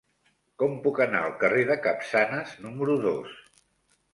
[0.61, 3.37] Com puc anar al carrer de Capçanes número dos?